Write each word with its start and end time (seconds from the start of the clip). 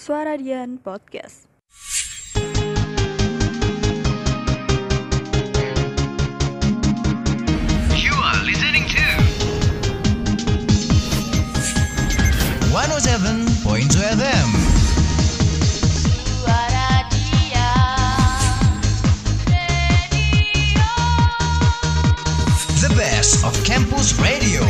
Suara 0.00 0.38
Dian 0.40 0.80
Podcast. 0.80 1.44
You 8.00 8.14
are 8.16 8.40
listening 8.48 8.88
to 8.88 9.04
107.2 12.72 14.00
FM. 14.16 14.48
The 22.80 22.94
best 22.96 23.44
of 23.44 23.52
campus 23.66 24.18
radio. 24.18 24.64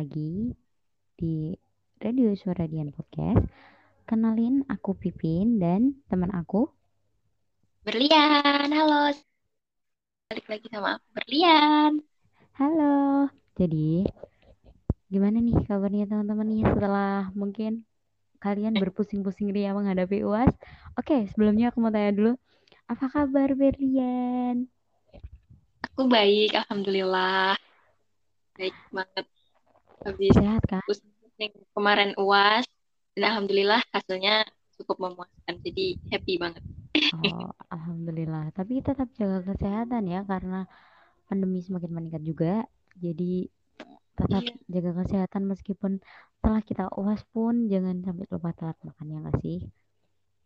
Lagi 0.00 0.56
di 1.20 1.52
Radio 2.00 2.32
Suara 2.32 2.64
Dian 2.64 2.88
Podcast. 2.88 3.44
Kenalin 4.08 4.64
aku 4.64 4.96
Pipin 4.96 5.60
dan 5.60 5.92
teman 6.08 6.32
aku. 6.32 6.72
Berlian, 7.84 8.72
halo. 8.72 9.12
Balik 10.32 10.46
lagi 10.48 10.66
sama 10.72 10.96
aku 10.96 11.04
Berlian. 11.20 12.00
Halo. 12.56 13.28
Jadi, 13.60 14.08
gimana 15.12 15.36
nih 15.36 15.68
kabarnya 15.68 16.08
teman-teman 16.08 16.48
nih 16.48 16.64
setelah 16.64 17.28
mungkin 17.36 17.84
kalian 18.40 18.80
berpusing-pusing 18.80 19.52
ria 19.52 19.76
menghadapi 19.76 20.24
UAS? 20.24 20.56
Oke, 20.96 21.28
sebelumnya 21.28 21.68
aku 21.68 21.84
mau 21.84 21.92
tanya 21.92 22.16
dulu, 22.16 22.32
apa 22.88 23.04
kabar 23.04 23.52
Berlian? 23.52 24.64
Aku 25.92 26.08
baik, 26.08 26.56
alhamdulillah. 26.56 27.52
Baik 28.56 28.72
banget. 28.88 29.28
Habis 30.00 30.32
Sehat 30.32 30.62
kan? 30.64 30.80
pusing 30.88 31.52
kemarin 31.76 32.10
UAS 32.16 32.66
dan 33.16 33.22
alhamdulillah 33.36 33.80
hasilnya 33.92 34.48
cukup 34.80 34.96
memuaskan. 35.00 35.54
Jadi 35.60 36.00
happy 36.08 36.34
banget. 36.40 36.62
Oh, 37.20 37.52
alhamdulillah. 37.68 38.48
Tapi 38.56 38.80
tetap 38.80 39.08
jaga 39.18 39.44
kesehatan 39.44 40.08
ya 40.08 40.24
karena 40.24 40.64
pandemi 41.28 41.60
semakin 41.60 41.90
meningkat 41.92 42.22
juga. 42.24 42.64
Jadi 42.96 43.48
tetap 44.16 44.44
Iya. 44.44 44.54
jaga 44.68 44.90
kesehatan 45.00 45.42
meskipun 45.48 45.92
setelah 46.36 46.60
kita 46.60 46.84
UAS 46.96 47.22
pun 47.32 47.68
jangan 47.72 48.04
sampai 48.04 48.24
lupa 48.28 48.52
telat 48.52 48.76
makan 48.84 49.06
ya 49.08 49.18
nggak 49.24 49.38
sih? 49.40 49.58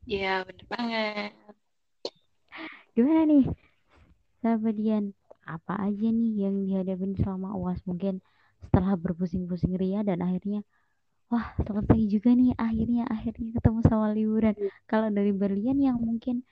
Iya, 0.05 0.45
bener 0.47 0.65
banget. 0.69 1.33
Gimana 2.95 3.23
nih? 3.27 3.45
Sahabat 4.39 4.75
Dian, 4.79 5.05
apa 5.49 5.75
aja 5.81 6.07
nih 6.13 6.33
yang 6.47 6.55
dihadapin 6.63 7.17
selama 7.19 7.57
UAS 7.59 7.83
mungkin 7.89 8.23
setelah 8.75 8.99
berpusing-pusing 8.99 9.79
ria 9.79 10.03
dan 10.03 10.19
akhirnya 10.19 10.67
wah 11.31 11.55
selesai 11.63 12.11
juga 12.11 12.35
nih 12.35 12.59
akhirnya 12.59 13.07
akhirnya 13.07 13.55
ketemu 13.55 13.81
sama 13.87 14.11
liburan. 14.11 14.55
Kalau 14.91 15.09
dari 15.15 15.31
Berlian 15.31 15.79
yang 15.79 16.03
mungkin 16.03 16.43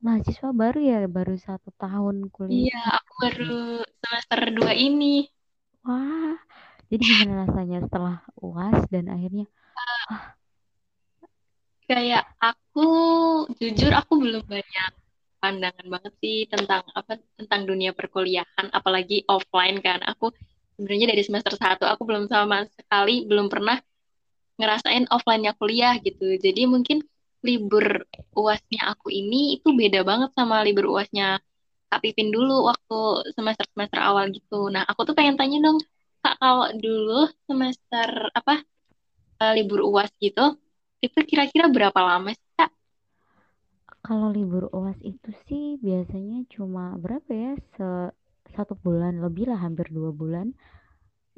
mahasiswa 0.00 0.48
baru 0.56 0.80
ya 0.80 1.04
baru 1.04 1.36
satu 1.36 1.68
tahun 1.76 2.32
kuliah. 2.32 2.72
Iya, 2.72 2.82
aku 2.96 3.12
baru 3.28 3.60
semester 4.00 4.40
2 4.56 4.72
ini. 4.72 5.28
Wah, 5.84 6.40
jadi 6.88 7.02
gimana 7.04 7.44
rasanya 7.44 7.84
setelah 7.84 8.24
UAS 8.40 8.88
dan 8.88 9.12
akhirnya 9.12 9.44
Kayak 11.88 12.28
aku, 12.36 12.88
jujur 13.56 13.92
aku 13.96 14.20
belum 14.20 14.44
banyak 14.44 14.92
pandangan 15.40 15.86
banget 15.88 16.12
sih 16.20 16.44
tentang 16.44 16.84
apa 16.92 17.16
tentang 17.40 17.64
dunia 17.64 17.96
perkuliahan, 17.96 18.68
apalagi 18.76 19.24
offline 19.24 19.80
kan. 19.80 20.04
Aku 20.04 20.34
sebenarnya 20.78 21.10
dari 21.10 21.22
semester 21.26 21.52
1 21.58 21.84
aku 21.90 22.02
belum 22.06 22.30
sama 22.30 22.62
sekali 22.70 23.26
belum 23.26 23.50
pernah 23.50 23.82
ngerasain 24.58 25.10
offline-nya 25.10 25.52
kuliah 25.58 25.98
gitu. 25.98 26.38
Jadi 26.38 26.70
mungkin 26.70 27.02
libur 27.42 28.06
UASnya 28.34 28.94
aku 28.94 29.10
ini 29.10 29.58
itu 29.58 29.74
beda 29.74 30.06
banget 30.06 30.30
sama 30.38 30.62
libur 30.62 30.86
UASnya 30.94 31.42
Kak 31.90 32.00
Pipin 32.04 32.30
dulu 32.30 32.70
waktu 32.70 32.98
semester-semester 33.34 33.98
awal 33.98 34.30
gitu. 34.30 34.70
Nah, 34.70 34.86
aku 34.86 35.02
tuh 35.08 35.14
pengen 35.18 35.34
tanya 35.40 35.58
dong, 35.66 35.78
Kak, 36.22 36.36
kalau 36.42 36.68
dulu 36.76 37.26
semester 37.48 38.08
apa 38.34 38.62
eh, 39.42 39.52
libur 39.58 39.80
UAS 39.88 40.12
gitu, 40.22 40.58
itu 41.02 41.18
kira-kira 41.26 41.66
berapa 41.72 41.96
lama 41.98 42.30
sih, 42.34 42.50
Kak? 42.58 42.70
kalau 44.08 44.32
libur 44.32 44.72
UAS 44.72 44.96
itu 45.04 45.30
sih 45.44 45.76
biasanya 45.84 46.48
cuma 46.48 46.96
berapa 46.96 47.28
ya 47.28 47.52
se 47.76 47.88
satu 48.58 48.74
bulan 48.84 49.12
lebih 49.24 49.44
lah 49.50 49.58
hampir 49.64 49.86
dua 49.96 50.10
bulan. 50.20 50.46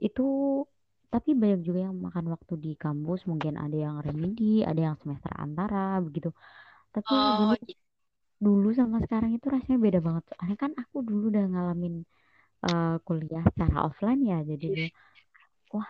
Itu 0.06 0.22
tapi 1.12 1.30
banyak 1.42 1.60
juga 1.66 1.80
yang 1.86 1.96
makan 2.06 2.24
waktu 2.34 2.52
di 2.64 2.70
kampus. 2.84 3.20
Mungkin 3.30 3.54
ada 3.64 3.76
yang 3.86 3.96
remedi 4.06 4.44
ada 4.70 4.80
yang 4.86 4.96
semester 5.02 5.32
antara 5.44 5.76
begitu. 6.06 6.28
Tapi 6.94 7.12
Oh, 7.12 7.32
dulu 7.38 7.54
gitu. 7.68 7.80
dulu 8.46 8.68
sama 8.78 8.96
sekarang 9.04 9.30
itu 9.36 9.46
rasanya 9.54 9.78
beda 9.86 9.98
banget. 10.06 10.22
Soalnya 10.30 10.56
kan 10.64 10.72
aku 10.82 10.96
dulu 11.08 11.22
udah 11.32 11.44
ngalamin 11.52 11.94
eh, 12.66 12.96
kuliah 13.06 13.44
secara 13.52 13.76
offline 13.88 14.20
ya. 14.32 14.38
Jadi 14.50 14.66
dulu 14.68 14.84
wah 15.74 15.88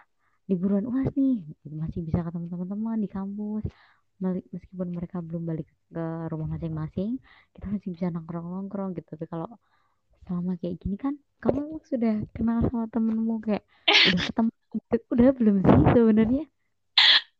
liburan 0.51 0.85
UAS 0.91 1.13
nih. 1.21 1.37
Masih 1.83 2.01
bisa 2.07 2.21
ketemu 2.27 2.47
teman-teman 2.53 2.97
di 3.05 3.09
kampus. 3.17 3.65
Meskipun 4.55 4.89
mereka 4.99 5.17
belum 5.27 5.43
balik 5.51 5.67
ke 5.93 6.03
rumah 6.33 6.49
masing-masing 6.55 7.11
kita 7.55 7.67
masih 7.73 7.89
bisa 7.95 8.07
nongkrong-nongkrong 8.15 8.91
gitu. 8.97 9.09
Tapi 9.17 9.27
kalau 9.33 9.49
selama 10.31 10.55
kayak 10.63 10.79
gini 10.79 10.95
kan 10.95 11.19
kamu 11.43 11.83
sudah 11.91 12.23
kenal 12.31 12.63
sama 12.71 12.87
temenmu 12.95 13.43
kayak 13.43 13.67
udah 13.91 14.21
ketemu 14.31 14.51
gitu. 14.71 14.97
udah 15.11 15.29
belum 15.35 15.57
sih 15.67 15.83
sebenarnya 15.91 16.45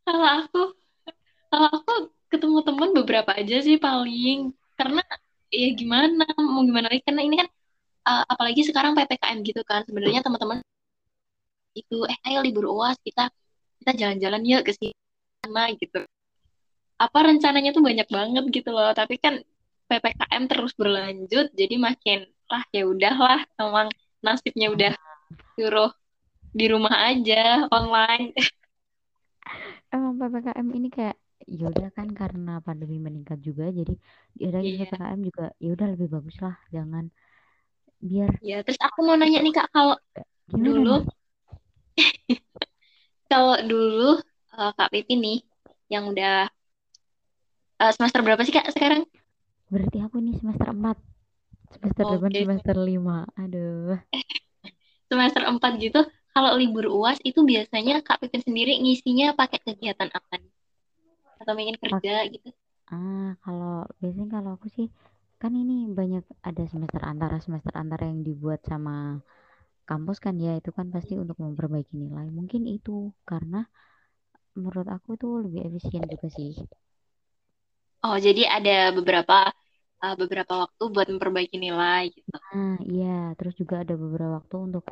Kalau 0.01 0.25
aku, 0.25 0.61
kalau 1.53 1.67
aku 1.77 1.93
ketemu 2.33 2.57
teman 2.65 2.89
beberapa 2.97 3.31
aja 3.37 3.57
sih 3.61 3.77
paling. 3.77 4.49
Karena 4.73 5.01
ya 5.53 5.67
gimana, 5.77 6.25
mau 6.41 6.65
gimana 6.65 6.89
lagi? 6.89 7.05
Karena 7.05 7.21
ini 7.21 7.35
kan 7.37 7.47
eh, 8.09 8.23
apalagi 8.33 8.61
sekarang 8.65 8.97
PPKM 8.97 9.37
gitu 9.45 9.61
kan. 9.61 9.85
Sebenarnya 9.85 10.25
teman-teman 10.25 10.59
itu, 11.77 11.97
eh 12.11 12.17
ayo 12.27 12.39
libur 12.43 12.65
UAS 12.67 12.97
kita 12.99 13.31
kita 13.79 13.91
jalan-jalan 13.95 14.41
yuk 14.43 14.61
ke 14.67 14.73
sana 15.41 15.63
gitu. 15.77 16.01
Apa 16.97 17.19
rencananya 17.29 17.71
tuh 17.77 17.83
banyak 17.85 18.07
banget 18.09 18.43
gitu 18.51 18.69
loh. 18.73 18.91
Tapi 18.93 19.15
kan 19.21 19.41
PPKM 19.89 20.43
terus 20.47 20.73
berlanjut, 20.75 21.51
jadi 21.51 21.75
makin 21.77 22.19
lah 22.51 22.63
ya 22.75 22.81
udahlah, 22.93 23.39
emang 23.61 23.87
nasibnya 24.25 24.67
udah 24.75 24.91
suruh 25.57 25.91
di 26.59 26.65
rumah 26.73 26.95
aja 27.09 27.67
online. 27.77 28.33
emang 29.95 30.13
ppkm 30.19 30.67
ini 30.77 30.87
kayak 30.95 31.17
yaudah 31.59 31.89
kan 31.97 32.07
karena 32.19 32.51
pandemi 32.65 32.97
meningkat 33.01 33.39
juga 33.47 33.65
jadi 33.73 33.93
diadain 34.37 34.67
Iya. 34.67 34.85
ppkm 34.85 35.19
juga 35.27 35.43
yaudah 35.63 35.87
lebih 35.93 36.07
bagus 36.15 36.35
lah 36.43 36.55
jangan 36.75 37.05
biar 38.01 38.31
Ya, 38.41 38.55
terus 38.65 38.79
aku 38.81 38.99
mau 39.05 39.15
nanya 39.19 39.39
nih 39.45 39.53
Kak, 39.57 39.67
kalau 39.75 39.95
gimana 40.51 40.81
dulu 40.81 41.05
kalau 43.31 43.55
dulu 43.69 44.09
eh, 44.57 44.71
Kak 44.77 44.89
Pipi 44.93 45.13
nih 45.23 45.37
yang 45.93 46.03
udah 46.11 46.47
eh, 47.83 47.91
semester 47.95 48.21
berapa 48.25 48.41
sih 48.45 48.53
Kak 48.55 48.71
sekarang? 48.75 49.03
berarti 49.73 49.97
aku 50.05 50.17
nih 50.25 50.35
semester 50.39 50.67
4 50.77 50.97
semester 51.73 52.05
depan 52.13 52.31
Oke. 52.31 52.39
semester 52.41 52.75
5 52.89 53.17
aduh 53.41 53.97
Semester 55.09 55.43
4 55.51 55.71
gitu. 55.83 56.01
Kalau 56.31 56.51
libur 56.55 56.85
UAS 56.87 57.19
itu 57.27 57.39
biasanya 57.43 57.99
Kak 58.07 58.23
Pipin 58.23 58.41
sendiri 58.47 58.73
ngisinya 58.79 59.35
pakai 59.35 59.59
kegiatan 59.65 60.09
apa? 60.17 60.35
Atau 61.41 61.53
mungkin 61.57 61.75
kerja 61.81 62.13
gitu? 62.31 62.49
Ah, 62.93 63.27
kalau 63.43 63.73
biasanya 63.99 64.27
kalau 64.35 64.49
aku 64.57 64.67
sih 64.77 64.87
kan 65.41 65.51
ini 65.61 65.75
banyak 65.99 66.23
ada 66.49 66.63
semester 66.71 67.01
antara 67.11 67.37
semester 67.45 67.73
antara 67.81 68.03
yang 68.11 68.21
dibuat 68.27 68.59
sama 68.71 68.95
kampus 69.89 70.17
kan 70.25 70.35
ya 70.45 70.51
itu 70.59 70.69
kan 70.77 70.87
pasti 70.95 71.13
untuk 71.23 71.37
memperbaiki 71.43 71.93
nilai. 72.03 72.27
Mungkin 72.37 72.63
itu 72.77 73.11
karena 73.29 73.59
menurut 74.55 74.87
aku 74.95 75.09
tuh 75.21 75.33
lebih 75.43 75.61
efisien 75.67 76.03
juga 76.13 76.27
sih. 76.37 76.51
Oh, 78.05 78.17
jadi 78.17 78.41
ada 78.49 78.93
beberapa 78.97 79.53
eh, 80.05 80.15
beberapa 80.21 80.53
waktu 80.63 80.83
buat 80.93 81.07
memperbaiki 81.13 81.55
nilai 81.65 82.03
gitu. 82.15 82.37
Nah, 82.51 82.71
iya, 82.91 83.05
terus 83.37 83.53
juga 83.61 83.75
ada 83.83 83.93
beberapa 84.03 84.31
waktu 84.39 84.55
untuk 84.67 84.83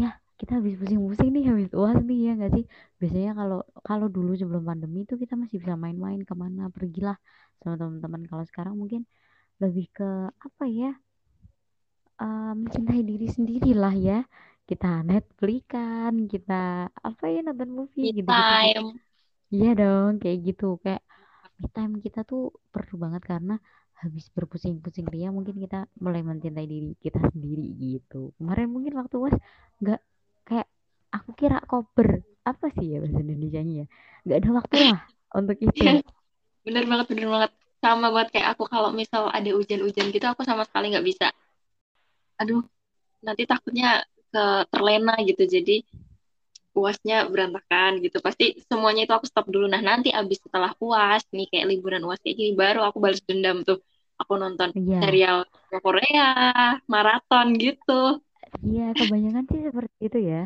ya 0.00 0.06
kita 0.40 0.52
habis 0.58 0.74
pusing-pusing 0.80 1.28
nih 1.34 1.44
habis 1.50 1.68
UAS 1.78 2.00
nih 2.10 2.18
ya 2.26 2.30
nggak 2.38 2.52
sih? 2.56 2.64
Biasanya 3.00 3.30
kalau 3.40 3.58
kalau 3.88 4.06
dulu 4.16 4.30
sebelum 4.40 4.62
pandemi 4.70 4.98
itu 5.06 5.14
kita 5.22 5.34
masih 5.42 5.56
bisa 5.62 5.74
main-main 5.84 6.20
ke 6.28 6.34
mana 6.42 6.62
pergilah 6.76 7.16
sama 7.62 7.74
teman-teman. 7.80 8.22
Kalau 8.30 8.44
sekarang 8.50 8.74
mungkin 8.80 9.02
lebih 9.62 9.86
ke 9.96 10.04
apa 10.46 10.64
ya? 10.80 10.88
eh, 12.22 12.52
mencintai 12.60 13.00
diri 13.10 13.26
sendiri 13.36 13.70
lah 13.82 13.94
ya. 14.08 14.18
Kita 14.68 14.86
Netflix-an, 15.10 16.14
kita 16.32 16.54
apa 17.08 17.24
ya 17.34 17.38
nonton 17.46 17.70
movie 17.78 18.04
Me 18.04 18.10
gitu-gitu. 18.18 18.54
time. 18.54 19.00
Iya 19.54 19.68
dong, 19.80 20.10
kayak 20.22 20.38
gitu. 20.46 20.64
Kayak 20.84 21.02
me 21.60 21.66
time 21.76 21.92
kita 22.04 22.20
tuh 22.30 22.40
perlu 22.74 22.94
banget 23.04 23.22
karena 23.30 23.52
habis 23.96 24.28
berpusing-pusing 24.36 25.08
ria 25.08 25.32
mungkin 25.32 25.56
kita 25.56 25.88
mulai 26.04 26.20
mencintai 26.20 26.68
diri 26.68 26.92
kita 27.00 27.16
sendiri 27.32 27.64
gitu 27.80 28.36
kemarin 28.36 28.68
mungkin 28.68 28.92
waktu 29.00 29.16
was 29.16 29.36
nggak 29.80 30.00
kayak 30.44 30.68
aku 31.08 31.30
kira 31.32 31.64
koper 31.64 32.20
apa 32.44 32.66
sih 32.76 32.92
ya 32.92 32.98
bahasa 33.00 33.18
Indonesia 33.24 33.60
nya 33.64 33.74
ya 33.82 33.86
nggak 34.28 34.38
ada 34.38 34.50
waktu 34.52 34.76
lah 34.84 35.00
untuk 35.40 35.56
itu 35.58 35.80
Iya, 35.80 36.00
bener 36.64 36.84
banget, 36.88 37.06
bener 37.12 37.26
banget. 37.30 37.50
Sama 37.80 38.08
banget 38.10 38.28
kayak 38.34 38.48
aku 38.56 38.64
kalau 38.66 38.90
misal 38.90 39.28
ada 39.30 39.50
hujan-hujan 39.52 40.10
gitu, 40.10 40.26
aku 40.26 40.42
sama 40.42 40.64
sekali 40.66 40.90
nggak 40.90 41.06
bisa. 41.06 41.28
Aduh, 42.40 42.64
nanti 43.22 43.46
takutnya 43.46 44.02
ke 44.32 44.44
terlena 44.72 45.14
gitu. 45.22 45.44
Jadi 45.46 45.86
uasnya 46.82 47.14
berantakan 47.32 47.90
gitu. 48.04 48.16
Pasti 48.26 48.44
semuanya 48.70 49.00
itu 49.06 49.14
aku 49.16 49.26
stop 49.30 49.46
dulu. 49.54 49.66
Nah, 49.72 49.82
nanti 49.90 50.08
abis 50.20 50.38
setelah 50.44 50.72
uas, 50.84 51.22
nih 51.36 51.46
kayak 51.50 51.66
liburan 51.70 52.02
uas 52.06 52.18
kayak 52.24 52.36
gini, 52.40 52.50
baru 52.62 52.80
aku 52.88 52.98
balas 53.04 53.20
dendam 53.28 53.56
tuh. 53.68 53.78
Aku 54.20 54.32
nonton 54.42 54.70
Iya, 54.74 54.98
serial 55.00 55.44
Korea, 55.84 56.24
maraton 56.92 57.46
gitu. 57.64 57.92
iya 58.68 58.82
kebanyakan 58.98 59.44
sih 59.50 59.60
seperti 59.68 59.94
itu 60.06 60.18
ya. 60.30 60.40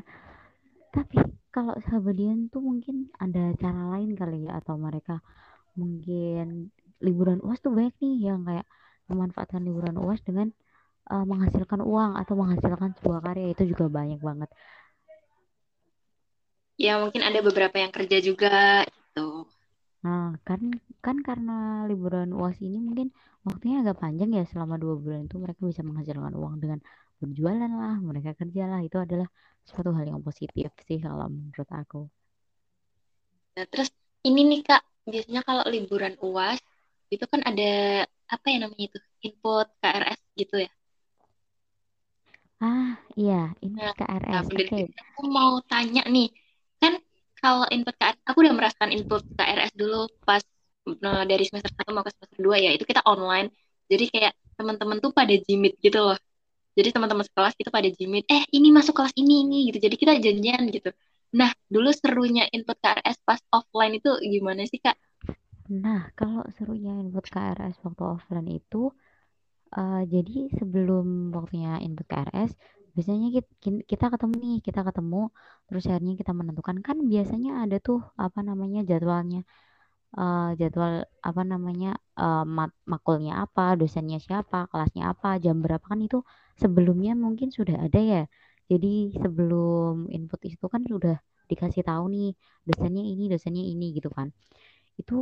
Tapi 0.95 1.17
kalau 1.55 1.75
sahabat 1.87 2.15
Dian 2.19 2.41
tuh 2.53 2.63
mungkin 2.69 2.97
ada 3.25 3.41
cara 3.63 3.83
lain 3.95 4.11
kali 4.21 4.37
ya 4.47 4.59
atau 4.61 4.75
mereka 4.87 5.13
mungkin 5.81 6.71
liburan 7.07 7.39
UAS 7.45 7.61
tuh 7.65 7.73
banyak 7.77 7.95
nih 8.03 8.15
yang 8.29 8.41
kayak 8.49 8.67
memanfaatkan 9.11 9.63
liburan 9.69 9.97
UAS 10.03 10.23
dengan 10.29 10.49
eh, 11.13 11.25
menghasilkan 11.31 11.81
uang 11.91 12.13
atau 12.21 12.35
menghasilkan 12.41 12.91
sebuah 12.99 13.21
karya 13.27 13.47
itu 13.55 13.65
juga 13.73 13.87
banyak 13.99 14.21
banget. 14.29 14.51
Ya, 16.85 16.93
mungkin 17.03 17.23
ada 17.29 17.39
beberapa 17.47 17.77
yang 17.83 17.93
kerja 17.97 18.17
juga 18.29 18.49
gitu. 18.89 19.21
Nah, 20.05 20.25
kan 20.49 20.61
kan 21.05 21.17
karena 21.29 21.53
liburan 21.89 22.29
UAS 22.39 22.59
ini 22.67 22.79
mungkin 22.87 23.09
waktunya 23.47 23.77
agak 23.83 23.97
panjang 24.03 24.31
ya 24.39 24.43
selama 24.53 24.75
dua 24.83 24.95
bulan 25.03 25.21
itu 25.29 25.37
mereka 25.45 25.61
bisa 25.71 25.83
menghasilkan 25.89 26.35
uang 26.41 26.55
dengan 26.63 26.81
berjualan 27.21 27.73
lah, 27.83 27.95
mereka 28.09 28.31
kerja 28.41 28.63
lah 28.73 28.81
itu 28.87 28.97
adalah 29.05 29.29
suatu 29.69 29.91
hal 29.97 30.07
yang 30.13 30.21
positif 30.29 30.69
sih 30.89 30.99
kalau 31.07 31.27
menurut 31.35 31.69
aku. 31.81 31.99
Nah, 33.57 33.67
terus 33.73 33.89
ini 34.29 34.41
nih 34.51 34.61
Kak, 34.69 34.83
biasanya 35.11 35.41
kalau 35.49 35.65
liburan 35.75 36.15
UAS 36.27 36.61
itu 37.15 37.25
kan 37.33 37.41
ada 37.51 37.65
apa 38.35 38.47
ya 38.53 38.57
namanya 38.63 38.85
itu? 38.89 38.99
Input 39.27 39.67
KRS 39.81 40.21
gitu 40.41 40.55
ya. 40.65 40.71
Ah, 42.69 42.89
iya, 43.21 43.35
ini 43.67 43.79
Nah, 43.79 43.93
nah 44.31 44.41
KRS. 44.41 44.47
Oke. 44.57 44.77
gitu. 44.79 44.93
Aku 45.03 45.21
mau 45.37 45.53
tanya 45.71 46.03
nih, 46.15 46.27
kalau 47.41 47.67
input 47.73 47.95
KRS, 47.97 48.21
aku 48.29 48.39
udah 48.45 48.55
merasakan 48.55 48.91
input 48.93 49.25
KRS 49.35 49.73
dulu 49.75 50.07
pas 50.23 50.45
nah, 51.01 51.25
dari 51.25 51.45
semester 51.49 51.73
1 51.73 51.91
mau 51.97 52.05
ke 52.05 52.13
semester 52.13 52.39
2 52.41 52.57
ya, 52.61 52.71
itu 52.77 52.85
kita 52.85 53.03
online. 53.09 53.49
Jadi 53.91 54.05
kayak 54.13 54.33
teman-teman 54.55 55.03
tuh 55.03 55.11
pada 55.11 55.35
jimit 55.35 55.75
gitu 55.83 55.99
loh. 55.99 56.19
Jadi 56.79 56.95
teman-teman 56.95 57.27
sekelas 57.27 57.55
kita 57.59 57.71
pada 57.75 57.89
jimit, 57.91 58.25
eh 58.31 58.45
ini 58.55 58.71
masuk 58.71 58.95
kelas 58.95 59.13
ini 59.19 59.43
ini 59.43 59.59
gitu. 59.73 59.79
Jadi 59.83 59.97
kita 59.99 60.13
janjian 60.23 60.71
gitu. 60.71 60.95
Nah, 61.35 61.51
dulu 61.67 61.91
serunya 61.95 62.47
input 62.51 62.79
KRS 62.79 63.23
pas 63.23 63.41
offline 63.55 63.99
itu 63.99 64.11
gimana 64.23 64.67
sih 64.67 64.79
Kak? 64.83 64.99
Nah, 65.71 66.11
kalau 66.19 66.43
serunya 66.59 66.91
input 66.99 67.27
KRS 67.31 67.79
waktu 67.87 68.03
offline 68.03 68.51
itu 68.51 68.91
eh, 69.75 70.03
jadi 70.11 70.51
sebelum 70.59 71.31
waktunya 71.31 71.79
input 71.79 72.07
KRS 72.11 72.55
biasanya 72.97 73.27
kita, 73.37 73.51
kita 73.93 74.05
ketemu 74.13 74.35
nih, 74.45 74.57
kita 74.67 74.81
ketemu 74.89 75.17
terus 75.67 75.83
akhirnya 75.91 76.15
kita 76.21 76.33
menentukan 76.41 76.77
kan 76.87 76.97
biasanya 77.13 77.51
ada 77.63 77.77
tuh 77.87 77.99
apa 78.25 78.39
namanya 78.49 78.81
jadwalnya 78.91 79.39
eh, 80.19 80.43
jadwal 80.61 80.95
apa 81.29 81.43
namanya 81.53 81.89
eh, 82.21 82.43
mat- 82.57 82.79
makulnya 82.93 83.33
apa, 83.45 83.63
dosennya 83.81 84.19
siapa, 84.27 84.57
kelasnya 84.71 85.03
apa, 85.13 85.29
jam 85.45 85.57
berapa 85.65 85.87
kan 85.93 86.01
itu 86.07 86.19
sebelumnya 86.63 87.13
mungkin 87.25 87.49
sudah 87.59 87.77
ada 87.87 87.99
ya. 88.13 88.21
Jadi 88.71 88.89
sebelum 89.23 89.95
input 90.17 90.41
itu 90.51 90.65
kan 90.75 90.83
sudah 90.93 91.15
dikasih 91.51 91.83
tahu 91.89 92.05
nih 92.15 92.27
dosennya 92.69 93.03
ini, 93.13 93.23
dosennya 93.33 93.65
ini 93.73 93.85
gitu 93.99 94.09
kan. 94.19 94.29
Itu 95.01 95.15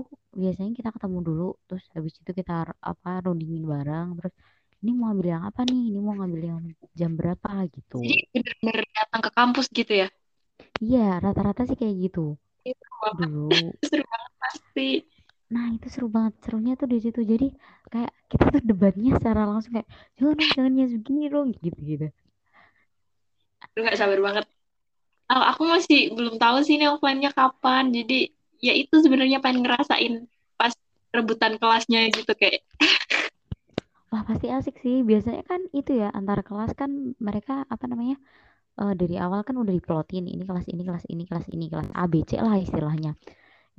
biasanya 0.42 0.72
kita 0.78 0.90
ketemu 0.96 1.18
dulu, 1.28 1.44
terus 1.68 1.84
habis 1.94 2.14
itu 2.20 2.30
kita 2.40 2.52
apa 2.90 3.10
rundingin 3.24 3.64
bareng, 3.72 4.06
terus 4.18 4.34
ini 4.78 4.90
mau 4.94 5.10
ambil 5.10 5.26
yang 5.34 5.42
apa 5.42 5.66
nih, 5.66 5.90
ini 5.90 5.98
mau 5.98 6.14
ngambil 6.14 6.42
yang 6.54 6.60
jam 6.94 7.12
berapa 7.18 7.66
gitu. 7.74 7.98
Jadi 7.98 8.16
bener-bener 8.30 8.84
datang 8.94 9.20
ke 9.26 9.30
kampus 9.34 9.66
gitu 9.74 9.92
ya. 10.06 10.08
Iya, 10.78 11.18
rata-rata 11.18 11.66
sih 11.66 11.74
kayak 11.74 11.94
gitu 12.10 12.38
Itu 12.70 12.86
banget, 13.02 13.18
dulu. 13.26 13.50
seru 13.82 14.04
banget 14.06 14.32
pasti. 14.38 14.90
Nah, 15.48 15.66
itu 15.74 15.86
seru 15.90 16.06
banget. 16.12 16.34
Serunya 16.44 16.72
tuh 16.78 16.86
di 16.86 16.98
situ. 17.02 17.20
Jadi 17.24 17.50
kayak 17.90 18.12
kita 18.30 18.44
tuh 18.54 18.62
debatnya 18.62 19.10
secara 19.16 19.42
langsung 19.48 19.72
kayak 19.80 19.88
jangan 20.20 20.34
dong, 20.36 20.50
jangan 20.54 20.72
ya 20.76 20.86
segini 20.86 21.24
dong 21.26 21.46
gitu-gitu. 21.58 22.06
Lu 23.74 23.80
nggak 23.82 23.98
sabar 23.98 24.20
banget. 24.20 24.46
Oh, 25.28 25.44
aku 25.44 25.62
masih 25.68 26.12
belum 26.16 26.40
tahu 26.40 26.62
sih 26.64 26.78
ini 26.78 26.86
offline-nya 26.88 27.34
kapan. 27.34 27.90
Jadi 27.90 28.30
ya 28.62 28.74
itu 28.76 28.94
sebenarnya 29.00 29.42
pengen 29.42 29.64
ngerasain 29.66 30.26
pas 30.58 30.74
rebutan 31.14 31.56
kelasnya 31.56 32.10
gitu 32.12 32.32
kayak 32.36 32.62
Wah, 34.12 34.22
pasti 34.28 34.46
asik 34.56 34.74
sih. 34.84 34.96
Biasanya 35.10 35.42
kan 35.50 35.60
itu 35.78 35.90
ya 36.02 36.06
antar 36.18 36.38
kelas 36.46 36.70
kan 36.80 36.90
mereka 37.28 37.52
apa 37.74 37.84
namanya? 37.90 38.16
eh, 38.80 38.92
dari 39.00 39.14
awal 39.24 39.40
kan 39.48 39.56
udah 39.62 39.74
diplotin 39.78 40.24
ini 40.34 40.42
kelas 40.48 40.66
ini, 40.72 40.82
kelas 40.88 41.04
ini, 41.12 41.22
kelas 41.30 41.46
ini, 41.54 41.64
kelas 41.72 41.88
A, 42.00 42.04
B, 42.12 42.14
C 42.30 42.32
lah 42.46 42.56
istilahnya. 42.66 43.10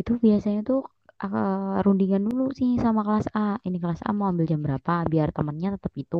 Itu 0.02 0.12
biasanya 0.26 0.62
tuh 0.70 0.80
eh, 1.24 1.78
rundingan 1.86 2.24
dulu 2.30 2.44
sih 2.60 2.72
sama 2.86 3.02
kelas 3.08 3.28
A. 3.38 3.42
Ini 3.68 3.78
kelas 3.84 4.02
A 4.08 4.12
mau 4.18 4.28
ambil 4.31 4.46
jam 4.52 4.62
berapa 4.68 4.94
biar 5.14 5.30
temennya 5.38 5.70
tetap 5.78 5.94
itu. 6.04 6.18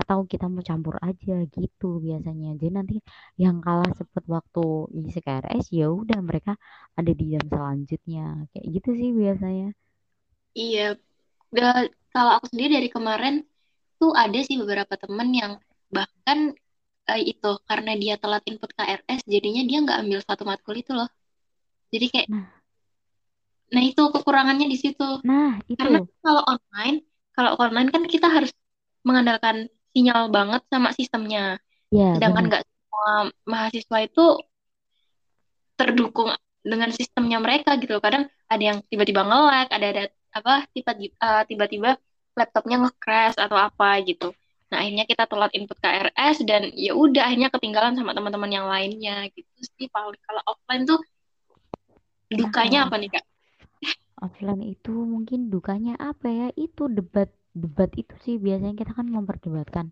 Atau 0.00 0.18
kita 0.32 0.46
mau 0.52 0.62
campur 0.70 0.96
aja 1.08 1.32
gitu 1.56 1.86
biasanya. 2.06 2.48
Jadi 2.60 2.70
nanti 2.78 2.94
yang 3.44 3.56
kalah 3.66 3.90
cepet 3.98 4.24
waktu 4.36 4.60
isi 5.08 5.20
KRS 5.26 5.66
ya 5.78 5.86
udah 6.00 6.18
mereka 6.28 6.52
ada 6.98 7.10
di 7.20 7.24
jam 7.34 7.44
selanjutnya. 7.54 8.22
Kayak 8.52 8.66
gitu 8.76 8.90
sih 9.00 9.10
biasanya. 9.22 9.66
iya. 10.54 10.96
Kalau 11.52 12.30
aku 12.40 12.46
sendiri 12.48 12.80
dari 12.80 12.88
kemarin 12.88 13.44
tuh 14.00 14.16
ada 14.16 14.40
sih 14.40 14.56
beberapa 14.56 14.96
temen 14.96 15.28
yang 15.32 15.52
bahkan 15.92 16.56
eh, 17.12 17.22
itu 17.22 17.50
karena 17.68 17.92
dia 17.94 18.16
telat 18.16 18.42
input 18.48 18.72
KRS 18.72 19.28
jadinya 19.28 19.62
dia 19.68 19.78
nggak 19.84 19.98
ambil 20.00 20.18
satu 20.24 20.42
matkul 20.48 20.74
itu 20.74 20.92
loh. 20.96 21.08
Jadi 21.92 22.06
kayak 22.08 22.28
Nah, 22.32 22.48
nah 23.72 23.82
itu 23.84 24.00
kekurangannya 24.00 24.68
di 24.68 24.76
situ. 24.80 25.08
nah 25.24 25.56
Karena 25.76 26.00
itu. 26.00 26.12
kalau 26.24 26.42
online, 26.44 26.96
kalau 27.36 27.52
online 27.60 27.88
kan 27.88 28.02
kita 28.08 28.28
harus 28.28 28.52
mengandalkan 29.04 29.68
sinyal 29.92 30.32
banget 30.32 30.64
sama 30.72 30.92
sistemnya. 30.96 31.60
Ya, 31.92 32.16
Sedangkan 32.16 32.48
nggak 32.48 32.64
semua 32.64 33.32
mahasiswa 33.44 33.98
itu 34.04 34.24
terdukung 35.76 36.32
dengan 36.64 36.90
sistemnya 36.92 37.38
mereka 37.40 37.76
gitu. 37.80 37.98
Kadang 38.00 38.28
ada 38.48 38.62
yang 38.62 38.78
tiba-tiba 38.88 39.24
nge-lag, 39.24 39.68
ada 39.68 39.86
ada 39.88 40.04
apa 40.32 40.66
eh, 40.72 41.42
tiba-tiba 41.48 41.96
laptopnya 42.32 42.76
nge-crash 42.88 43.36
atau 43.36 43.56
apa 43.56 44.00
gitu. 44.08 44.32
Nah, 44.72 44.80
akhirnya 44.80 45.04
kita 45.04 45.28
telat 45.28 45.52
input 45.52 45.76
KRS 45.84 46.48
dan 46.48 46.72
ya 46.72 46.96
udah 46.96 47.28
akhirnya 47.28 47.52
ketinggalan 47.52 47.92
sama 47.92 48.16
teman-teman 48.16 48.48
yang 48.48 48.66
lainnya 48.72 49.28
gitu 49.36 49.60
sih. 49.76 49.86
Paling 49.92 50.16
kalau 50.24 50.42
offline 50.48 50.84
tuh 50.88 51.00
dukanya 52.32 52.88
kalau 52.88 52.88
apa 52.88 52.96
nih, 52.96 53.10
Kak? 53.12 53.24
offline 54.24 54.62
itu 54.64 54.94
mungkin 55.12 55.52
dukanya 55.52 55.92
apa 56.00 56.26
ya? 56.32 56.46
Itu 56.56 56.88
debat 56.88 57.28
debat 57.52 57.92
itu 58.00 58.14
sih 58.24 58.40
biasanya 58.40 58.72
kita 58.80 58.92
kan 58.96 59.06
memperdebatkan. 59.12 59.86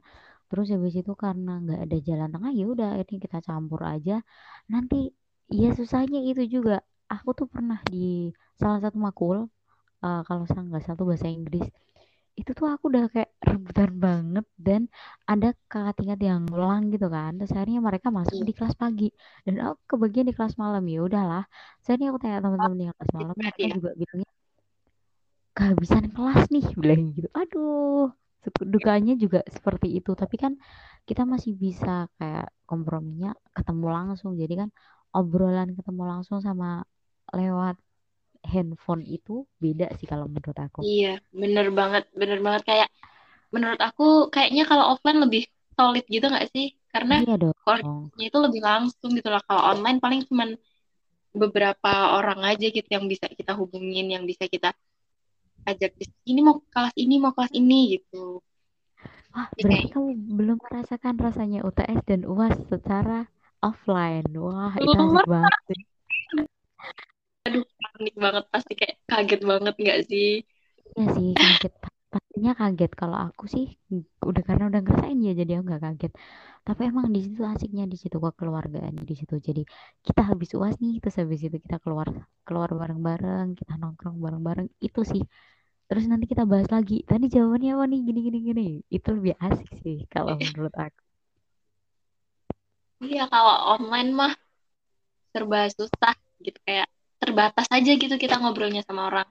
Terus 0.49 0.66
habis 0.73 0.94
itu 0.97 1.12
karena 1.12 1.61
nggak 1.61 1.80
ada 1.85 1.97
jalan 2.09 2.28
tengah 2.32 2.52
ya 2.56 2.64
udah 2.73 2.88
akhirnya 2.97 3.18
kita 3.20 3.38
campur 3.44 3.80
aja. 3.85 4.25
Nanti 4.73 5.12
ya 5.52 5.76
susahnya 5.76 6.25
itu 6.25 6.42
juga. 6.49 6.80
Aku 7.11 7.35
tuh 7.37 7.47
pernah 7.50 7.82
di 7.85 8.30
salah 8.56 8.78
satu 8.80 8.97
makul 8.97 9.50
eh, 10.04 10.21
kalau 10.28 10.45
saya 10.49 10.62
nggak 10.69 10.83
salah 10.85 10.99
tuh 11.00 11.07
bahasa 11.11 11.28
Inggris. 11.37 11.66
Itu 12.40 12.50
tuh 12.59 12.66
aku 12.75 12.85
udah 12.92 13.04
kayak 13.14 13.30
rebutan 13.49 13.90
banget 14.04 14.47
dan 14.66 14.83
ada 15.30 15.47
kakak 15.71 15.95
tingkat 15.99 16.21
yang 16.28 16.40
ngulang 16.49 16.83
gitu 16.95 17.07
kan. 17.16 17.30
Terus 17.38 17.52
akhirnya 17.57 17.80
mereka 17.88 18.09
masuk 18.19 18.35
Iya. 18.38 18.47
di 18.49 18.52
kelas 18.59 18.75
pagi. 18.83 19.04
Dan 19.47 19.54
aku 19.66 19.80
kebagian 19.92 20.26
di 20.30 20.35
kelas 20.38 20.54
malam. 20.62 20.83
Ya 20.95 20.99
udahlah. 21.09 21.42
Terus 21.80 21.87
akhirnya 21.90 22.09
aku 22.12 22.21
tanya 22.25 22.38
teman-teman 22.45 22.78
yang 22.87 22.95
kelas 22.99 23.12
malam 23.19 23.35
mereka 23.40 23.61
ya. 23.69 23.75
juga 23.76 23.90
bilangnya 24.00 24.28
kehabisan 25.57 26.04
kelas 26.14 26.42
nih 26.54 26.64
bilang 26.83 27.02
gitu. 27.16 27.28
Aduh 27.40 28.07
suku- 28.45 28.69
dukanya 28.75 29.12
juga 29.23 29.38
seperti 29.57 29.87
itu. 29.99 30.11
Tapi 30.23 30.37
kan 30.42 30.52
kita 31.09 31.23
masih 31.33 31.52
bisa 31.64 31.88
kayak 32.19 32.47
komprominya 32.71 33.28
ketemu 33.57 33.87
langsung. 33.97 34.33
Jadi 34.42 34.54
kan 34.61 34.69
obrolan 35.16 35.69
ketemu 35.78 36.02
langsung 36.12 36.38
sama 36.47 36.66
lewat 37.38 37.75
handphone 38.44 39.04
itu 39.04 39.44
beda 39.62 39.87
sih 39.99 40.06
kalau 40.09 40.26
menurut 40.26 40.56
aku 40.56 40.80
Iya, 40.80 41.20
bener 41.30 41.66
banget, 41.78 42.04
bener 42.16 42.38
banget 42.40 42.62
kayak 42.64 42.88
menurut 43.54 43.80
aku 43.82 44.30
kayaknya 44.32 44.62
kalau 44.70 44.85
offline 44.94 45.20
lebih 45.25 45.42
solid 45.76 46.04
gitu 46.09 46.25
nggak 46.30 46.49
sih? 46.54 46.66
Karena 46.92 47.14
iya 47.20 47.37
koneksinya 47.66 48.25
itu 48.30 48.38
lebih 48.40 48.61
langsung 48.64 49.11
gitu 49.18 49.28
lah. 49.28 49.42
Kalau 49.44 49.62
online 49.76 49.99
paling 50.00 50.20
cuman 50.28 50.49
beberapa 51.37 51.92
orang 52.18 52.40
aja 52.42 52.66
gitu 52.73 52.88
yang 52.90 53.06
bisa 53.06 53.26
kita 53.30 53.52
hubungin, 53.54 54.06
yang 54.11 54.25
bisa 54.26 54.44
kita 54.50 54.75
ajak 55.68 55.92
ini 56.30 56.40
mau 56.47 56.56
kelas 56.73 56.94
ini 56.97 57.14
mau 57.23 57.32
kelas 57.37 57.52
ini 57.54 57.97
gitu 58.00 58.40
Wah, 59.30 59.47
berarti 59.62 59.87
kayak 59.87 59.94
kamu 59.94 60.11
belum 60.38 60.59
merasakan 60.59 61.14
rasanya 61.23 61.59
UTS 61.62 62.00
dan 62.09 62.20
UAS 62.26 62.59
secara 62.66 63.30
offline. 63.62 64.26
Wah, 64.35 64.75
itu 64.82 64.90
asik 64.90 65.25
banget 65.30 65.54
banget 68.25 68.45
pasti 68.53 68.73
kayak 68.81 68.97
kaget 69.11 69.41
banget 69.50 69.75
nggak 69.83 70.00
sih 70.11 70.27
Iya 70.99 71.05
sih, 71.17 71.29
kaget. 71.43 71.73
Pastinya 72.12 72.50
kaget. 72.61 72.91
Kalau 73.00 73.17
aku 73.27 73.45
sih 73.55 73.65
udah 74.31 74.43
karena 74.49 74.65
udah 74.71 74.81
ngerasain 74.85 75.19
ya, 75.27 75.33
jadi 75.41 75.50
aku 75.57 75.65
nggak 75.69 75.83
kaget. 75.87 76.12
Tapi 76.67 76.81
emang 76.91 77.07
di 77.15 77.21
situ 77.25 77.43
asiknya 77.53 77.85
di 77.93 77.97
situ 78.03 78.17
kekeluargaan 78.25 78.95
di 79.11 79.15
situ. 79.21 79.35
Jadi 79.49 79.61
kita 80.07 80.21
habis 80.31 80.49
UAS 80.57 80.77
nih, 80.85 80.93
terus 81.03 81.17
habis 81.23 81.41
itu 81.47 81.57
kita 81.65 81.77
keluar 81.85 82.09
keluar 82.47 82.71
bareng-bareng, 82.81 83.47
kita 83.59 83.73
nongkrong 83.83 84.17
bareng-bareng. 84.25 84.67
Itu 84.87 85.00
sih. 85.12 85.23
Terus 85.89 86.05
nanti 86.11 86.27
kita 86.33 86.45
bahas 86.53 86.69
lagi. 86.77 86.95
Tadi 87.11 87.25
jawabannya 87.35 87.71
apa 87.77 87.85
nih? 87.93 88.00
Gini 88.09 88.21
gini 88.27 88.39
gini. 88.49 88.62
Itu 88.97 89.09
lebih 89.19 89.35
asik 89.47 89.69
sih 89.85 89.97
kalau 90.15 90.35
menurut 90.45 90.75
aku. 90.85 91.00
iya 93.07 93.23
kalau 93.33 93.55
online 93.75 94.09
mah 94.19 94.33
serba 95.33 95.59
susah 95.77 96.15
gitu 96.45 96.59
kayak 96.67 96.89
terbatas 97.23 97.67
aja 97.77 97.93
gitu 98.03 98.15
kita 98.17 98.35
ngobrolnya 98.41 98.83
sama 98.89 99.03
orang. 99.11 99.29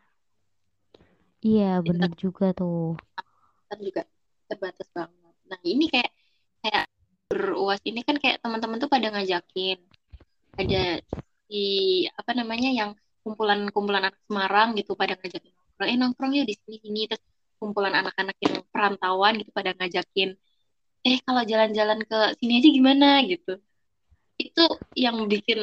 Iya, 1.45 1.79
Itu 1.83 1.87
bener 1.87 2.11
juga 2.23 2.45
tuh. 2.59 2.99
kan 3.69 3.79
juga 3.87 4.01
terbatas 4.49 4.87
banget. 4.97 5.33
Nah 5.49 5.59
ini 5.61 5.85
kayak 5.93 6.11
kayak 6.65 6.85
beruas 7.29 7.81
ini 7.85 8.01
kan 8.07 8.15
kayak 8.17 8.37
teman-teman 8.43 8.77
tuh 8.81 8.89
pada 8.91 9.07
ngajakin. 9.13 9.77
Ada 10.59 10.99
di 11.49 11.65
apa 12.19 12.31
namanya 12.39 12.69
yang 12.79 12.91
kumpulan-kumpulan 13.23 14.03
anak 14.09 14.15
Semarang 14.27 14.69
gitu 14.79 14.91
pada 14.97 15.13
ngajakin 15.19 15.49
nongkrong 15.79 15.89
eh 15.91 15.97
nongkrong 15.99 16.31
yuk 16.37 16.47
di 16.49 16.55
sini 16.59 16.77
sini. 16.83 16.99
Terus 17.09 17.23
kumpulan 17.59 17.93
anak-anak 18.01 18.35
yang 18.43 18.55
perantauan 18.71 19.33
gitu 19.39 19.51
pada 19.55 19.71
ngajakin 19.77 20.29
eh 21.07 21.17
kalau 21.25 21.43
jalan-jalan 21.47 21.99
ke 22.09 22.19
sini 22.39 22.53
aja 22.59 22.69
gimana? 22.77 23.07
Gitu. 23.23 23.51
Itu 24.39 24.63
yang 24.97 25.17
bikin 25.31 25.59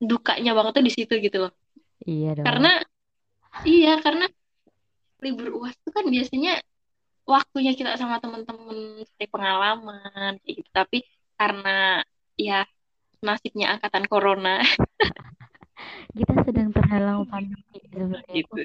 dukanya 0.00 0.56
banget 0.56 0.72
tuh 0.80 0.84
di 0.84 0.92
situ 0.92 1.14
gitu 1.20 1.36
loh. 1.48 1.52
Iya 2.00 2.40
dong. 2.40 2.46
karena 2.48 2.72
iya 3.68 4.00
karena 4.00 4.24
libur 5.20 5.52
uas 5.60 5.76
tuh 5.84 5.92
kan 5.92 6.08
biasanya 6.08 6.64
waktunya 7.28 7.76
kita 7.76 8.00
sama 8.00 8.16
temen-temen 8.18 9.04
cari 9.04 9.28
pengalaman 9.28 10.32
kayak 10.40 10.54
gitu. 10.64 10.70
Tapi 10.72 10.98
karena 11.36 12.00
ya 12.40 12.64
nasibnya 13.20 13.76
angkatan 13.76 14.08
corona. 14.08 14.64
Kita 16.16 16.34
sedang 16.44 16.74
terhalang 16.74 17.24
pandemi 17.28 17.76
sebenarnya 17.86 18.34
gitu. 18.34 18.64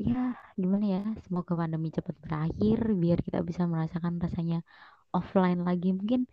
ya 0.00 0.32
gimana 0.56 0.84
ya 0.88 1.02
semoga 1.28 1.52
pandemi 1.52 1.92
cepat 1.92 2.16
berakhir 2.24 2.96
biar 2.96 3.20
kita 3.20 3.44
bisa 3.44 3.68
merasakan 3.68 4.16
rasanya 4.16 4.64
offline 5.12 5.60
lagi. 5.60 5.92
Mungkin 5.92 6.24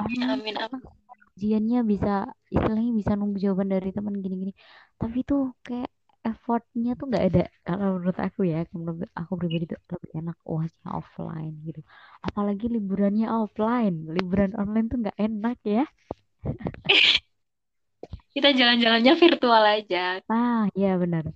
amin 0.00 0.56
apa 0.56 0.76
amin 0.80 1.01
ujiannya 1.36 1.78
bisa 1.88 2.28
istilahnya 2.52 2.92
bisa 2.92 3.12
nunggu 3.16 3.38
jawaban 3.40 3.68
dari 3.72 3.88
teman 3.96 4.14
gini-gini. 4.20 4.52
Tapi 5.00 5.18
tuh 5.24 5.56
kayak 5.64 5.90
effortnya 6.22 6.94
tuh 6.94 7.10
nggak 7.10 7.24
ada 7.34 7.42
kalau 7.66 7.98
menurut 7.98 8.18
aku 8.22 8.46
ya 8.46 8.62
menurut 8.70 9.10
aku 9.18 9.32
pribadi 9.34 9.64
tuh 9.74 9.78
lebih 9.90 10.10
enak 10.22 10.38
uasnya 10.46 10.88
offline 10.94 11.54
gitu. 11.66 11.80
Apalagi 12.22 12.70
liburannya 12.70 13.26
offline 13.26 14.06
liburan 14.06 14.54
online 14.54 14.86
tuh 14.86 14.98
nggak 15.02 15.18
enak 15.18 15.58
ya. 15.66 15.84
Kita 18.32 18.48
jalan-jalannya 18.48 19.12
virtual 19.18 19.64
aja. 19.66 20.24
Ah 20.30 20.64
ya 20.72 20.96
benar. 20.96 21.28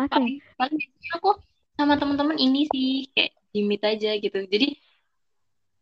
Oke. 0.00 0.10
Paling 0.10 0.36
paling 0.58 0.76
biasanya 0.80 1.10
aku 1.20 1.30
sama 1.76 1.94
teman-teman 2.00 2.38
ini 2.40 2.66
sih 2.72 2.88
kayak 3.14 3.32
jimit 3.52 3.82
aja 3.84 4.10
gitu. 4.16 4.38
Jadi 4.48 4.74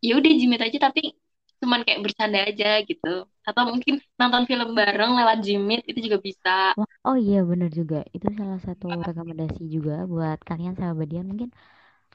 ya 0.03 0.13
udah 0.19 0.33
jimit 0.37 0.61
aja 0.63 0.79
tapi 0.91 1.15
cuman 1.63 1.81
kayak 1.87 2.01
bercanda 2.05 2.39
aja 2.49 2.67
gitu 2.89 3.07
atau 3.49 3.63
mungkin 3.71 3.95
nonton 4.21 4.45
film 4.51 4.69
bareng 4.79 5.11
lewat 5.19 5.39
jimit 5.47 5.81
itu 5.91 5.99
juga 6.07 6.19
bisa 6.29 6.51
oh 7.09 7.17
iya 7.25 7.37
benar 7.51 7.71
juga. 7.79 7.97
Itu 8.17 8.27
salah 8.39 8.59
satu 8.67 8.87
rekomendasi 9.09 9.63
juga 9.75 9.93
buat 10.13 10.39
kalian 10.49 10.75
sahabatian. 10.81 11.25
Mungkin 11.31 11.51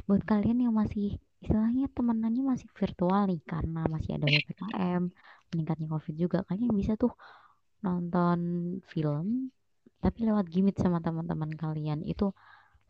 buat 0.08 0.24
kalian 0.32 0.58
yang 0.66 0.74
masih 0.82 1.06
istilahnya 1.44 1.84
temenannya 1.98 2.44
masih 2.54 2.70
virtual 2.80 3.22
nih 3.30 3.40
karena 3.52 3.80
masih 3.96 4.12
ada 4.18 4.28
PPKM, 4.36 5.04
meningkatnya 5.52 5.88
COVID 5.94 6.16
juga. 6.24 6.38
Kalian 6.50 6.72
bisa 6.82 6.94
tuh 7.04 7.12
nonton 7.86 8.40
film 8.92 9.28
tapi 10.04 10.20
lewat 10.30 10.46
Gimit 10.54 10.76
sama 10.84 11.00
teman-teman 11.06 11.52
kalian. 11.64 12.00
Itu 12.12 12.26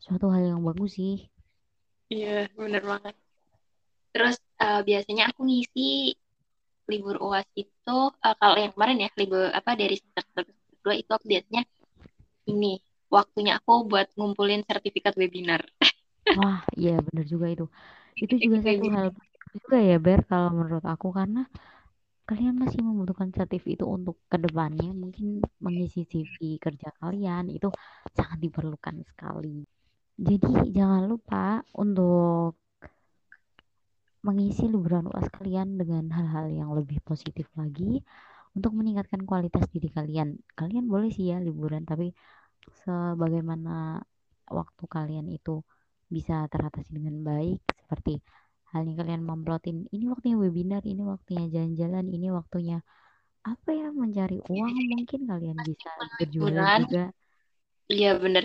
suatu 0.04 0.26
hal 0.34 0.44
yang 0.52 0.62
bagus 0.68 0.90
sih. 1.00 1.14
iya 2.12 2.28
bener 2.60 2.82
banget 2.90 3.14
terus 4.12 4.36
eh, 4.62 4.80
biasanya 4.88 5.22
aku 5.30 5.40
ngisi 5.48 5.80
libur 6.90 7.16
UAS 7.20 7.48
itu 7.56 7.96
eh, 8.24 8.36
kalau 8.40 8.56
yang 8.60 8.72
kemarin 8.74 8.98
ya 9.04 9.10
libur 9.20 9.48
apa 9.52 9.70
dari 9.76 9.94
semester 10.00 10.24
satu 10.32 10.40
ke 10.46 10.52
semester 10.52 10.78
dua 10.84 10.94
itu 11.00 11.10
aku 11.16 11.26
biasanya 11.32 11.62
ini 12.50 12.72
waktunya 13.08 13.52
aku 13.58 13.72
buat 13.88 14.06
ngumpulin 14.18 14.62
sertifikat 14.68 15.14
webinar 15.16 15.62
Wah, 16.38 16.64
iya 16.74 16.98
benar 17.04 17.24
juga 17.28 17.46
itu. 17.52 17.64
Itu 18.16 18.34
juga 18.40 18.58
satu 18.64 18.84
hal 18.90 19.06
juga 19.54 19.78
ya, 19.78 19.96
Ber, 20.02 20.20
kalau 20.26 20.50
menurut 20.50 20.82
aku 20.82 21.14
karena 21.14 21.46
kalian 22.24 22.56
masih 22.56 22.80
membutuhkan 22.80 23.28
sertif 23.36 23.62
itu 23.68 23.84
untuk 23.84 24.16
ke 24.32 24.40
depannya 24.40 24.90
mungkin 24.96 25.44
mengisi 25.60 26.08
CV 26.08 26.56
kerja 26.56 26.88
kalian 26.96 27.52
itu 27.52 27.68
sangat 28.16 28.40
diperlukan 28.40 29.04
sekali. 29.04 29.62
Jadi 30.16 30.72
jangan 30.72 31.04
lupa 31.04 31.60
untuk 31.76 32.63
mengisi 34.26 34.64
liburan 34.72 35.04
UAS 35.10 35.28
kalian 35.36 35.68
dengan 35.80 36.04
hal-hal 36.16 36.46
yang 36.60 36.70
lebih 36.78 36.98
positif 37.08 37.46
lagi 37.60 37.90
untuk 38.56 38.72
meningkatkan 38.78 39.22
kualitas 39.30 39.64
diri 39.74 39.88
kalian. 39.98 40.28
Kalian 40.58 40.84
boleh 40.92 41.10
sih 41.16 41.26
ya 41.32 41.36
liburan, 41.46 41.82
tapi 41.90 42.06
sebagaimana 42.84 43.70
waktu 44.58 44.84
kalian 44.96 45.26
itu 45.38 45.54
bisa 46.14 46.34
teratasi 46.52 46.90
dengan 46.96 47.16
baik 47.28 47.60
seperti 47.82 48.12
halnya 48.72 48.94
kalian 49.00 49.22
memplotin 49.30 49.78
ini 49.94 50.04
waktunya 50.12 50.36
webinar, 50.44 50.82
ini 50.92 51.02
waktunya 51.12 51.44
jalan-jalan, 51.54 52.04
ini 52.16 52.26
waktunya 52.38 52.76
apa 53.52 53.70
ya 53.80 53.86
mencari 54.02 54.38
uang 54.54 54.74
mungkin 54.92 55.20
kalian 55.30 55.58
bisa 55.68 55.90
berjualan 56.18 56.68
juga. 56.78 57.02
iya 57.92 58.08
bener 58.24 58.44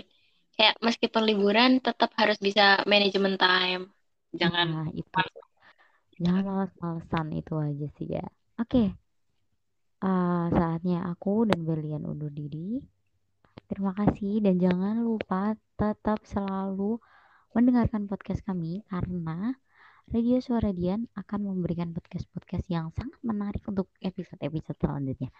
kayak 0.54 0.74
meskipun 0.86 1.22
liburan 1.28 1.70
tetap 1.86 2.10
harus 2.20 2.38
bisa 2.46 2.62
manajemen 2.92 3.34
time 3.42 3.82
jangan 4.40 4.68
Nah, 4.70 4.86
itu 5.00 5.20
jangan 6.20 6.44
malas-malesan 6.44 7.26
itu 7.34 7.54
aja 7.56 7.86
sih 7.96 8.08
ya. 8.16 8.26
Oke, 8.60 8.84
eh, 10.04 10.46
saatnya 10.52 11.08
aku 11.08 11.48
dan 11.48 11.64
Berlian 11.64 12.04
undur 12.04 12.30
diri. 12.30 12.78
Terima 13.66 13.96
kasih 13.96 14.44
dan 14.44 14.60
jangan 14.60 15.00
lupa 15.00 15.54
tetap 15.80 16.20
selalu 16.28 17.00
mendengarkan 17.56 18.06
podcast 18.06 18.44
kami 18.44 18.84
karena 18.92 19.56
Radio 20.10 20.38
Suara 20.42 20.74
Dian 20.74 21.06
akan 21.14 21.40
memberikan 21.54 21.94
podcast-podcast 21.94 22.66
yang 22.68 22.90
sangat 22.94 23.18
menarik 23.22 23.62
untuk 23.66 23.88
episode-episode 24.02 24.78
selanjutnya. 24.78 25.30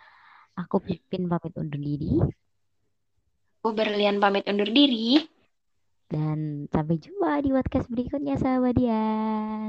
Aku 0.58 0.82
Pipin 0.82 1.26
pamit 1.30 1.54
undur 1.58 1.78
diri 1.78 2.22
aku 3.60 3.76
berlian 3.76 4.16
pamit 4.24 4.48
undur 4.48 4.72
diri 4.72 5.20
dan 6.08 6.64
sampai 6.72 6.96
jumpa 6.96 7.44
di 7.44 7.52
podcast 7.52 7.92
berikutnya 7.92 8.40
sahabat 8.40 8.72
Dian. 8.72 9.68